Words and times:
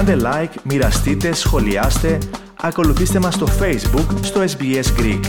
Κάντε 0.00 0.16
like, 0.24 0.62
μοιραστείτε, 0.64 1.32
σχολιάστε, 1.32 2.18
ακολουθήστε 2.60 3.18
μας 3.18 3.34
στο 3.34 3.46
Facebook, 3.46 4.18
στο 4.22 4.40
SBS 4.40 4.84
Greek. 4.98 5.24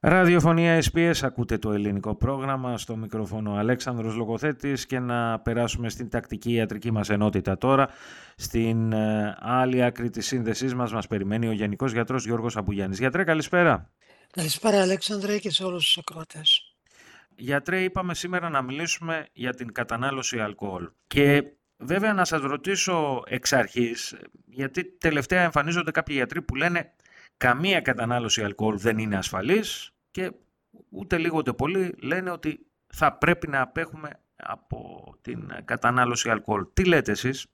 Ραδιοφωνία 0.00 0.82
SPS, 0.92 1.12
ακούτε 1.22 1.58
το 1.58 1.72
ελληνικό 1.72 2.14
πρόγραμμα, 2.14 2.78
στο 2.78 2.96
μικρόφωνο 2.96 3.54
Αλέξανδρος 3.54 4.14
Λογοθέτης 4.14 4.86
και 4.86 4.98
να 4.98 5.40
περάσουμε 5.40 5.88
στην 5.88 6.08
τακτική 6.08 6.52
ιατρική 6.52 6.90
μας 6.90 7.10
ενότητα 7.10 7.58
τώρα. 7.58 7.88
Στην 8.36 8.92
ε, 8.92 9.36
άλλη 9.40 9.82
άκρη 9.82 10.10
της 10.10 10.26
σύνδεσής 10.26 10.74
μας 10.74 10.92
μας 10.92 11.06
περιμένει 11.06 11.48
ο 11.48 11.52
Γενικός 11.52 11.92
Γιατρός 11.92 12.24
Γιώργος 12.24 12.56
Αμπουγιάννης. 12.56 12.98
Γιατρέ, 12.98 13.24
καλησπέρα. 13.24 13.90
Καλησπέρα 14.30 14.80
Αλέξανδρε 14.80 15.38
και 15.38 15.50
σε 15.50 15.64
όλους 15.64 15.84
τους 15.84 15.98
ακροατές. 15.98 16.69
Γιατρέ, 17.40 17.82
είπαμε 17.82 18.14
σήμερα 18.14 18.48
να 18.48 18.62
μιλήσουμε 18.62 19.26
για 19.32 19.54
την 19.54 19.72
κατανάλωση 19.72 20.40
αλκοόλ. 20.40 20.90
Και 21.06 21.44
βέβαια 21.76 22.12
να 22.12 22.24
σας 22.24 22.40
ρωτήσω 22.40 23.22
εξ 23.26 23.52
αρχής, 23.52 24.16
γιατί 24.46 24.84
τελευταία 24.84 25.42
εμφανίζονται 25.42 25.90
κάποιοι 25.90 26.14
γιατροί 26.18 26.42
που 26.42 26.54
λένε 26.54 26.92
καμία 27.36 27.80
κατανάλωση 27.80 28.42
αλκοόλ 28.42 28.78
δεν 28.78 28.98
είναι 28.98 29.16
ασφαλής 29.16 29.90
και 30.10 30.32
ούτε 30.88 31.18
λίγο 31.18 31.36
ούτε 31.36 31.52
πολύ 31.52 31.94
λένε 31.98 32.30
ότι 32.30 32.66
θα 32.86 33.12
πρέπει 33.12 33.48
να 33.48 33.60
απέχουμε 33.60 34.20
από 34.36 35.14
την 35.20 35.52
κατανάλωση 35.64 36.30
αλκοόλ. 36.30 36.66
Τι 36.72 36.84
λέτε 36.84 37.10
εσείς; 37.10 37.46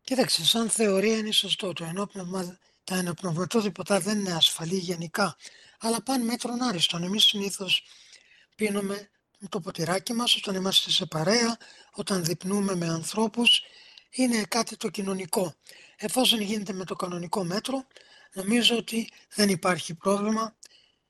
Κοίταξε, 0.00 0.44
σαν 0.44 0.68
θεωρία 0.70 1.16
είναι 1.16 1.32
σωστό. 1.32 1.72
Το 1.72 1.84
ενόπνευμα, 1.84 2.58
τα 2.84 2.96
ενοπνευματόδηποτα 2.96 4.00
δεν 4.00 4.18
είναι 4.18 4.32
ασφαλή 4.32 4.76
γενικά, 4.76 5.36
αλλά 5.80 6.02
πάνε 6.02 6.24
μέτρον 6.24 6.62
άριστον. 6.62 7.02
Εμείς 7.02 7.24
συνήθως 7.24 7.82
πίνουμε 8.56 9.10
το 9.48 9.60
ποτηράκι 9.60 10.12
μας 10.12 10.36
όταν 10.36 10.54
είμαστε 10.54 10.90
σε 10.90 11.06
παρέα, 11.06 11.56
όταν 11.92 12.24
διπνούμε 12.24 12.74
με 12.74 12.86
ανθρώπους, 12.86 13.62
είναι 14.10 14.42
κάτι 14.48 14.76
το 14.76 14.88
κοινωνικό. 14.88 15.54
Εφόσον 15.96 16.40
γίνεται 16.40 16.72
με 16.72 16.84
το 16.84 16.94
κανονικό 16.94 17.44
μέτρο, 17.44 17.86
νομίζω 18.32 18.76
ότι 18.76 19.08
δεν 19.34 19.48
υπάρχει 19.48 19.94
πρόβλημα 19.94 20.56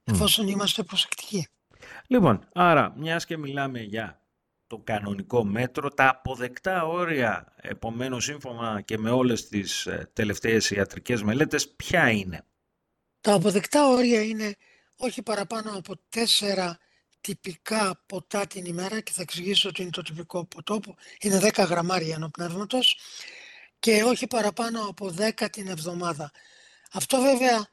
εφόσον 0.05 0.49
είμαστε 0.49 0.83
προσεκτικοί. 0.83 1.47
Λοιπόν, 2.07 2.49
άρα 2.53 2.95
μιας 2.97 3.25
και 3.25 3.37
μιλάμε 3.37 3.81
για 3.81 4.21
το 4.67 4.79
κανονικό 4.79 5.45
μέτρο, 5.45 5.91
τα 5.91 6.09
αποδεκτά 6.09 6.87
όρια, 6.87 7.55
επομένως 7.57 8.25
σύμφωνα 8.25 8.81
και 8.81 8.99
με 8.99 9.11
όλες 9.11 9.49
τις 9.49 9.87
ε, 9.87 10.11
τελευταίες 10.13 10.71
ιατρικές 10.71 11.23
μελέτες, 11.23 11.69
ποια 11.69 12.11
είναι; 12.11 12.45
Τα 13.21 13.35
αποδεκτά 13.35 13.89
όρια 13.89 14.23
είναι 14.23 14.55
όχι 14.97 15.23
παραπάνω 15.23 15.71
από 15.77 15.95
τέσσερα 16.09 16.79
τυπικά 17.27 18.03
ποτά 18.07 18.47
την 18.47 18.65
ημέρα 18.65 19.01
και 19.01 19.13
θα 19.13 19.23
εξηγήσω 19.23 19.69
ότι 19.69 19.83
είναι 19.83 19.91
το 19.91 20.03
τυπικό 20.03 20.45
ποτό 20.45 20.81
που 20.81 20.95
είναι 21.21 21.39
10 21.43 21.67
γραμμάρια 21.69 22.15
ενοπνεύματος 22.15 22.99
και 23.79 24.03
όχι 24.03 24.27
παραπάνω 24.27 24.87
από 24.89 25.15
10 25.39 25.47
την 25.53 25.69
εβδομάδα. 25.69 26.31
Αυτό 26.93 27.21
βέβαια 27.21 27.69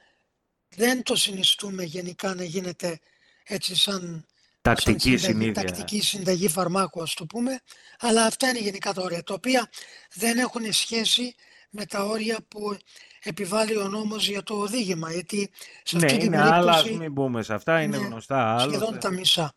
δεν 0.69 1.03
το 1.03 1.15
συνιστούμε 1.15 1.83
γενικά 1.83 2.33
να 2.33 2.43
γίνεται 2.43 2.99
έτσι 3.43 3.75
σαν 3.75 4.25
τακτική, 4.61 5.17
συνταγή, 5.17 5.51
τακτική 5.51 6.01
συνταγή 6.01 6.47
φαρμάκου 6.47 7.01
ας 7.01 7.13
το 7.13 7.25
πούμε, 7.25 7.59
αλλά 7.99 8.25
αυτά 8.25 8.49
είναι 8.49 8.59
γενικά 8.59 8.93
τα 8.93 9.01
όρια, 9.01 9.23
τα 9.23 9.33
οποία 9.33 9.69
δεν 10.13 10.37
έχουν 10.37 10.73
σχέση 10.73 11.35
με 11.75 11.85
τα 11.85 12.03
όρια 12.03 12.37
που 12.47 12.77
επιβάλλει 13.23 13.77
ο 13.77 13.87
νόμος 13.87 14.27
για 14.27 14.43
το 14.43 14.53
οδήγημα, 14.53 15.11
γιατί 15.11 15.49
σε 15.83 15.95
αυτή 15.95 16.13
ναι, 16.13 16.19
την 16.19 16.27
είναι 16.27 16.37
περίπτωση... 16.37 16.89
άλλα, 16.89 16.97
μην 16.97 17.11
μπούμε 17.11 17.43
σε 17.43 17.53
αυτά, 17.53 17.81
είναι, 17.81 17.97
γνωστά. 17.97 18.55
Άλλος, 18.55 18.75
σχεδόν 18.75 18.99
τα 18.99 19.11
μισά. 19.11 19.55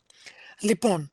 Λοιπόν, 0.61 1.13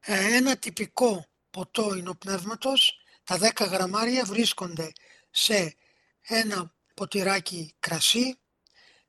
ε, 0.00 0.36
ένα 0.36 0.56
τυπικό 0.56 1.26
ποτό 1.50 1.94
υνοπνεύματος, 1.94 3.00
τα 3.24 3.38
10 3.38 3.68
γραμμάρια 3.70 4.24
βρίσκονται 4.24 4.92
σε 5.30 5.76
ένα 6.20 6.74
ποτηράκι 6.94 7.74
κρασί, 7.80 8.38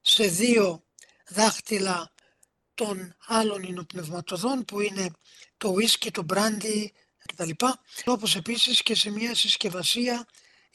σε 0.01 0.27
δύο 0.27 0.83
δάχτυλα 1.29 2.11
των 2.73 3.15
άλλων 3.25 3.63
υνοπνευματοδών 3.63 4.65
που 4.65 4.81
είναι 4.81 5.11
το 5.57 5.73
whisky, 5.73 6.09
το 6.11 6.25
brandy 6.33 6.87
κτλ. 7.25 7.49
Όπως 8.05 8.35
επίσης 8.35 8.81
και 8.83 8.95
σε 8.95 9.09
μια 9.09 9.35
συσκευασία 9.35 10.25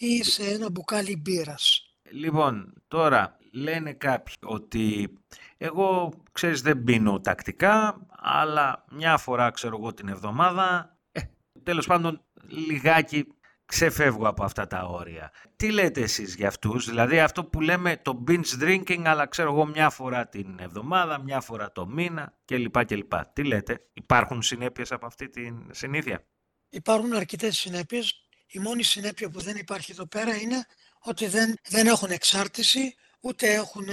ή 0.01 0.23
σε 0.23 0.43
ένα 0.45 0.71
μπουκάλι 0.71 1.17
μπύρας. 1.17 1.95
Λοιπόν, 2.11 2.73
τώρα 2.89 3.39
λένε 3.53 3.93
κάποιοι 3.93 4.35
ότι 4.43 5.13
εγώ, 5.57 6.13
ξέρεις, 6.33 6.63
δεν 6.63 6.85
πίνω 6.85 7.21
τακτικά, 7.21 8.07
αλλά 8.19 8.85
μια 8.91 9.17
φορά, 9.17 9.51
ξέρω 9.51 9.77
εγώ, 9.77 9.95
την 9.95 10.09
εβδομάδα, 10.09 10.97
ε, 11.13 11.21
τέλος 11.63 11.87
πάντων, 11.87 12.25
λιγάκι 12.49 13.27
ξεφεύγω 13.65 14.29
από 14.29 14.45
αυτά 14.45 14.67
τα 14.67 14.85
όρια. 14.85 15.33
Τι 15.57 15.73
λέτε 15.73 16.01
εσείς 16.01 16.35
για 16.35 16.49
αυτούς, 16.49 16.87
δηλαδή 16.89 17.21
αυτό 17.21 17.45
που 17.45 17.61
λέμε 17.61 17.97
το 17.97 18.25
binge 18.29 18.63
drinking, 18.63 19.03
αλλά 19.05 19.27
ξέρω 19.27 19.53
εγώ 19.53 19.67
μια 19.67 19.91
φορά 19.91 20.29
την 20.29 20.59
εβδομάδα, 20.61 21.19
μια 21.19 21.41
φορά 21.41 21.73
το 21.73 21.87
μήνα 21.87 22.39
κλπ. 22.45 22.85
κλπ. 22.85 23.13
Τι 23.33 23.45
λέτε, 23.45 23.89
υπάρχουν 23.93 24.43
συνέπειες 24.43 24.93
από 24.93 25.07
αυτή 25.07 25.29
τη 25.29 25.53
συνήθεια; 25.71 26.25
Υπάρχουν 26.69 27.13
αρκετές 27.13 27.59
συνέπειες. 27.59 28.30
Η 28.51 28.59
μόνη 28.59 28.83
συνέπεια 28.83 29.31
που 29.31 29.41
δεν 29.41 29.57
υπάρχει 29.57 29.93
εδώ 29.93 30.07
πέρα 30.07 30.37
είναι 30.37 30.67
ότι 31.01 31.27
δεν, 31.27 31.55
δεν 31.69 31.87
έχουν 31.87 32.11
εξάρτηση, 32.11 32.95
ούτε 33.21 33.53
έχουν 33.53 33.89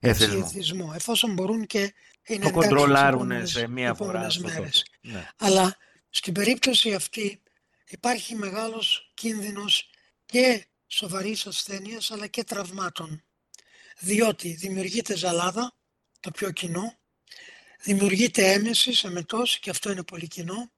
εθισμό. 0.00 0.92
Εφόσον 0.94 1.32
μπορούν 1.32 1.66
και 1.66 1.94
είναι 2.26 2.44
το 2.44 2.50
κοντρολάρουν 2.50 3.46
σε 3.46 3.68
μία 3.68 3.94
φορά. 3.94 4.26
Μέρες. 4.38 4.84
Ναι. 5.00 5.28
Αλλά 5.36 5.76
στην 6.10 6.32
περίπτωση 6.32 6.94
αυτή 6.94 7.42
υπάρχει 7.88 8.34
μεγάλος 8.34 9.10
κίνδυνος 9.14 9.90
και 10.26 10.66
σοβαρής 10.86 11.46
ασθένειας 11.46 12.10
αλλά 12.10 12.26
και 12.26 12.44
τραυμάτων. 12.44 13.22
Διότι 13.98 14.48
δημιουργείται 14.48 15.16
ζαλάδα, 15.16 15.74
το 16.20 16.30
πιο 16.30 16.50
κοινό, 16.50 16.98
δημιουργείται 17.82 18.52
έμεση 18.52 18.92
σε 18.92 19.10
μετός 19.10 19.58
και 19.58 19.70
αυτό 19.70 19.90
είναι 19.90 20.02
πολύ 20.02 20.26
κοινό, 20.26 20.70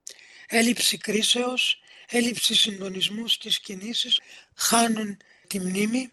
έλλειψη 0.47 0.97
κρίσεως, 0.97 1.81
έλλειψη 2.10 2.54
συντονισμού 2.54 3.28
στις 3.28 3.60
κινήσεις, 3.60 4.21
χάνουν 4.54 5.16
τη 5.47 5.60
μνήμη. 5.60 6.12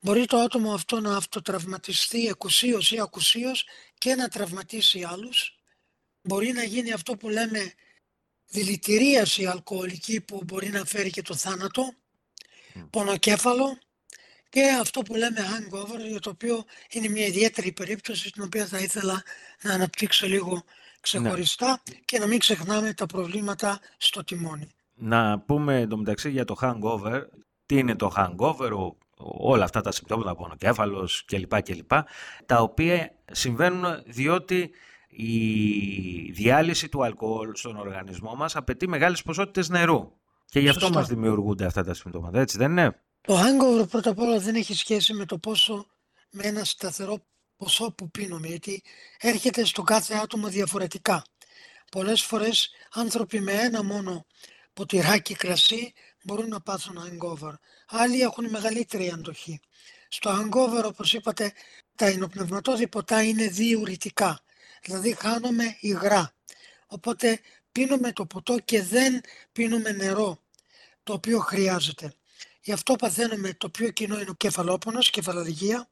Μπορεί 0.00 0.26
το 0.26 0.36
άτομο 0.36 0.74
αυτό 0.74 1.00
να 1.00 1.16
αυτοτραυματιστεί 1.16 2.26
εκουσίως 2.26 2.90
ή 2.92 3.00
ακουσίως 3.00 3.64
και 3.98 4.14
να 4.14 4.28
τραυματίσει 4.28 5.02
άλλους. 5.02 5.58
Μπορεί 6.22 6.52
να 6.52 6.64
γίνει 6.64 6.92
αυτό 6.92 7.16
που 7.16 7.28
λέμε 7.28 7.74
δηλητηρίαση 8.48 9.46
αλκοολική 9.46 10.20
που 10.20 10.42
μπορεί 10.44 10.68
να 10.68 10.84
φέρει 10.84 11.10
και 11.10 11.22
το 11.22 11.34
θάνατο, 11.34 11.94
mm. 12.74 12.86
πονοκέφαλο 12.90 13.78
και 14.48 14.68
αυτό 14.80 15.02
που 15.02 15.14
λέμε 15.14 15.40
hangover, 15.40 16.08
για 16.08 16.20
το 16.20 16.30
οποίο 16.30 16.64
είναι 16.90 17.08
μια 17.08 17.26
ιδιαίτερη 17.26 17.72
περίπτωση 17.72 18.30
την 18.30 18.42
οποία 18.42 18.66
θα 18.66 18.78
ήθελα 18.78 19.22
να 19.62 19.72
αναπτύξω 19.72 20.26
λίγο 20.26 20.64
ξεχωριστά 21.00 21.82
ναι. 21.90 21.96
και 22.04 22.18
να 22.18 22.26
μην 22.26 22.38
ξεχνάμε 22.38 22.94
τα 22.94 23.06
προβλήματα 23.06 23.80
στο 23.96 24.24
τιμόνι. 24.24 24.73
Να 24.94 25.40
πούμε 25.40 25.80
εντωμεταξύ 25.80 26.30
για 26.30 26.44
το 26.44 26.56
hangover, 26.60 27.22
τι 27.66 27.78
είναι 27.78 27.96
το 27.96 28.12
hangover, 28.16 28.70
όλα 29.38 29.64
αυτά 29.64 29.80
τα 29.80 29.92
συμπτώματα, 29.92 30.34
πονοκέφαλος 30.34 31.24
κλπ. 31.24 31.62
κλπ. 31.62 31.92
Τα 32.46 32.60
οποία 32.60 33.10
συμβαίνουν 33.32 34.02
διότι 34.06 34.70
η 35.08 36.30
διάλυση 36.32 36.88
του 36.88 37.04
αλκοόλ 37.04 37.50
στον 37.54 37.76
οργανισμό 37.76 38.34
μας 38.34 38.56
απαιτεί 38.56 38.88
μεγάλες 38.88 39.22
ποσότητες 39.22 39.68
νερού. 39.68 40.12
Και 40.44 40.60
γι' 40.60 40.68
αυτό 40.68 40.80
Σωστό. 40.80 40.98
μας 40.98 41.08
δημιουργούνται 41.08 41.64
αυτά 41.64 41.84
τα 41.84 41.94
συμπτώματα, 41.94 42.40
έτσι 42.40 42.58
δεν 42.58 42.70
είναι; 42.70 43.00
Το 43.20 43.38
hangover 43.40 43.88
πρώτα 43.90 44.10
απ' 44.10 44.18
όλα 44.18 44.38
δεν 44.38 44.54
έχει 44.54 44.74
σχέση 44.74 45.12
με 45.12 45.24
το 45.24 45.38
πόσο, 45.38 45.86
με 46.30 46.42
ένα 46.46 46.64
σταθερό 46.64 47.18
ποσό 47.56 47.92
που 47.92 48.10
πίνουμε, 48.10 48.46
γιατί 48.46 48.82
έρχεται 49.18 49.64
στο 49.64 49.82
κάθε 49.82 50.14
άτομο 50.14 50.48
διαφορετικά. 50.48 51.22
Πολλές 51.90 52.22
φορές 52.22 52.70
άνθρωποι 52.92 53.40
με 53.40 53.52
ένα 53.52 53.84
μόνο 53.84 54.26
ποτηράκι 54.74 55.34
κρασί 55.34 55.92
μπορούν 56.22 56.48
να 56.48 56.60
πάθουν 56.60 56.98
hangover. 56.98 57.52
Άλλοι 57.88 58.20
έχουν 58.20 58.50
μεγαλύτερη 58.50 59.10
αντοχή. 59.10 59.60
Στο 60.08 60.30
hangover, 60.30 60.84
όπως 60.84 61.12
είπατε, 61.12 61.52
τα 61.94 62.10
υνοπνευματώδη 62.10 62.88
ποτά 62.88 63.22
είναι 63.22 63.46
διουρητικά 63.46 64.44
δηλαδή 64.84 65.14
χάνουμε 65.14 65.76
υγρά. 65.80 66.32
Οπότε 66.86 67.40
πίνουμε 67.72 68.12
το 68.12 68.26
ποτό 68.26 68.58
και 68.58 68.82
δεν 68.82 69.20
πίνουμε 69.52 69.92
νερό, 69.92 70.42
το 71.02 71.12
οποίο 71.12 71.38
χρειάζεται. 71.38 72.14
Γι' 72.60 72.72
αυτό 72.72 72.96
παθαίνουμε 72.96 73.54
το 73.54 73.70
πιο 73.70 73.90
κοινό 73.90 74.20
είναι 74.20 74.30
ο 74.30 74.34
κεφαλόπονος, 74.34 75.10
κεφαλαδικία, 75.10 75.88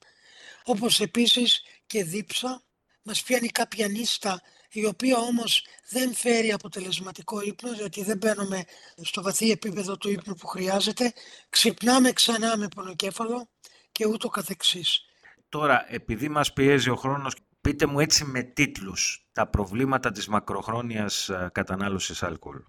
όπως 0.65 1.01
επίσης 1.01 1.63
και 1.87 2.05
δίψα. 2.05 2.63
Μας 3.03 3.23
πιάνει 3.23 3.49
κάποια 3.49 3.89
νύστα, 3.89 4.41
η 4.71 4.87
οποία 4.87 5.19
όμως 5.19 5.67
δεν 5.89 6.15
φέρει 6.15 6.53
αποτελεσματικό 6.53 7.41
ύπνο, 7.41 7.73
γιατί 7.73 8.03
δεν 8.03 8.17
μπαίνουμε 8.17 8.65
στο 9.03 9.23
βαθύ 9.23 9.51
επίπεδο 9.51 9.97
του 9.97 10.11
ύπνου 10.11 10.35
που 10.35 10.47
χρειάζεται. 10.47 11.13
Ξυπνάμε 11.49 12.13
ξανά 12.13 12.57
με 12.57 12.69
πονοκέφαλο 12.69 13.49
και 13.93 14.07
ούτω 14.07 14.29
καθεξής. 14.29 15.05
Τώρα, 15.49 15.93
επειδή 15.93 16.29
μας 16.29 16.53
πιέζει 16.53 16.91
ο 16.91 16.97
χρόνος 16.97 17.35
Πείτε 17.63 17.87
μου 17.87 18.01
έτσι 18.01 18.25
με 18.25 18.43
τίτλους 18.43 19.27
τα 19.33 19.47
προβλήματα 19.47 20.11
της 20.11 20.29
μακροχρόνιας 20.29 21.29
ε, 21.29 21.51
κατανάλωσης 21.53 22.23
αλκοόλ. 22.23 22.63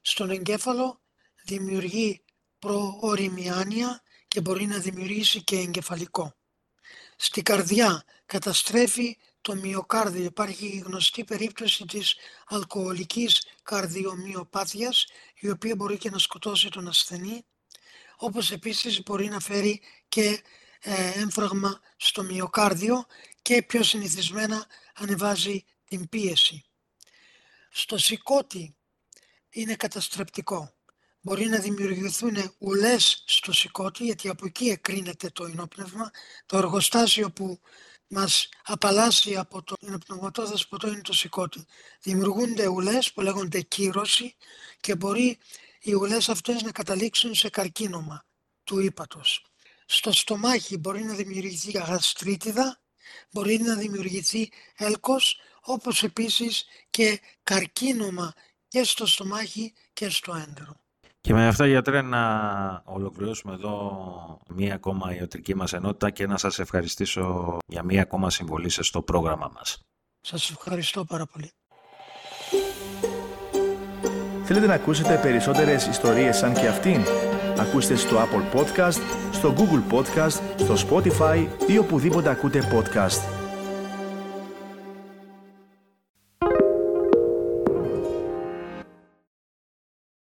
στον 0.00 0.30
εγκέφαλο 0.30 1.00
δημιουργεί 1.44 2.24
προοριμιάνια 2.58 4.02
και 4.28 4.40
μπορεί 4.40 4.66
να 4.66 4.78
δημιουργήσει 4.78 5.42
και 5.42 5.56
εγκεφαλικό. 5.58 6.34
Στη 7.16 7.42
καρδιά 7.42 8.04
καταστρέφει 8.26 9.16
το 9.42 9.54
μυοκάρδιο. 9.54 10.24
Υπάρχει 10.24 10.66
η 10.66 10.82
γνωστή 10.86 11.24
περίπτωση 11.24 11.84
της 11.84 12.16
αλκοολικής 12.46 13.46
καρδιομυοπάθειας 13.62 15.06
η 15.40 15.50
οποία 15.50 15.76
μπορεί 15.76 15.98
και 15.98 16.10
να 16.10 16.18
σκοτώσει 16.18 16.68
τον 16.68 16.88
ασθενή 16.88 17.44
όπως 18.22 18.50
επίσης 18.50 19.02
μπορεί 19.02 19.28
να 19.28 19.40
φέρει 19.40 19.80
και 20.08 20.42
ε, 20.80 21.20
έμφραγμα 21.20 21.80
στο 21.96 22.22
μυοκάρδιο 22.22 23.06
και 23.42 23.62
πιο 23.62 23.82
συνηθισμένα 23.82 24.66
ανεβάζει 24.94 25.64
την 25.84 26.08
πίεση. 26.08 26.64
Στο 27.70 27.98
σηκώτη 27.98 28.76
είναι 29.50 29.74
καταστρεπτικό. 29.74 30.74
Μπορεί 31.20 31.46
να 31.46 31.58
δημιουργηθούν 31.58 32.54
ουλές 32.58 33.22
στο 33.26 33.52
σηκώτη, 33.52 34.04
γιατί 34.04 34.28
από 34.28 34.46
εκεί 34.46 34.68
εκρίνεται 34.68 35.30
το 35.30 35.44
ενόπνευμα. 35.44 36.10
Το 36.46 36.56
εργοστάσιο 36.56 37.30
που 37.30 37.60
μας 38.14 38.48
απαλλάσσει 38.64 39.36
από 39.36 39.62
το 39.62 39.74
ενοπνευματό 39.80 40.46
δεσποτό 40.46 40.88
είναι 40.88 41.00
το 41.00 41.12
σηκώτη. 41.12 41.64
Δημιουργούνται 42.02 42.66
ουλές 42.66 43.12
που 43.12 43.20
λέγονται 43.20 43.60
κύρωση 43.60 44.36
και 44.80 44.96
μπορεί 44.96 45.38
οι 45.80 45.94
ουλές 45.94 46.28
αυτές 46.28 46.62
να 46.62 46.72
καταλήξουν 46.72 47.34
σε 47.34 47.48
καρκίνωμα 47.48 48.24
του 48.64 48.78
ύπατος. 48.78 49.44
Στο 49.86 50.12
στομάχι 50.12 50.76
μπορεί 50.76 51.02
να 51.02 51.14
δημιουργηθεί 51.14 51.70
γαστρίτιδα, 51.70 52.80
μπορεί 53.30 53.58
να 53.58 53.74
δημιουργηθεί 53.74 54.50
έλκος, 54.76 55.40
όπως 55.60 56.02
επίσης 56.02 56.64
και 56.90 57.20
καρκίνωμα 57.42 58.34
και 58.68 58.84
στο 58.84 59.06
στομάχι 59.06 59.72
και 59.92 60.08
στο 60.08 60.34
έντερο. 60.34 60.81
Και 61.22 61.32
με 61.32 61.46
αυτά 61.46 61.66
γιατρέ 61.66 62.02
να 62.02 62.22
ολοκληρώσουμε 62.84 63.52
εδώ 63.52 64.38
μία 64.48 64.74
ακόμα 64.74 65.14
ιατρική 65.16 65.54
μας 65.54 65.72
ενότητα 65.72 66.10
και 66.10 66.26
να 66.26 66.36
σας 66.36 66.58
ευχαριστήσω 66.58 67.56
για 67.66 67.82
μία 67.82 68.02
ακόμα 68.02 68.30
συμβολή 68.30 68.68
σας 68.68 68.86
στο 68.86 69.02
πρόγραμμα 69.02 69.50
μας. 69.54 69.82
Σας 70.20 70.50
ευχαριστώ 70.50 71.04
πάρα 71.04 71.26
πολύ. 71.26 71.50
Θέλετε 74.44 74.66
να 74.66 74.74
ακούσετε 74.74 75.18
περισσότερες 75.22 75.86
ιστορίες 75.86 76.36
σαν 76.36 76.54
και 76.54 76.66
αυτήν; 76.66 77.00
Ακούστε 77.58 77.94
στο 77.94 78.16
Apple 78.16 78.58
Podcast, 78.58 79.00
στο 79.32 79.54
Google 79.56 79.94
Podcast, 79.94 80.40
στο 80.56 80.74
Spotify 80.88 81.46
ή 81.66 81.78
οπουδήποτε 81.78 82.30
ακούτε 82.30 82.60
podcast. 82.72 83.41